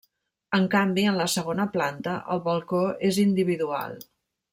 En 0.57 0.63
canvi, 0.75 1.03
en 1.09 1.19
la 1.19 1.27
segona 1.33 1.67
planta, 1.75 2.15
el 2.37 2.41
balcó 2.47 2.81
és 3.11 3.21
individual. 3.25 3.95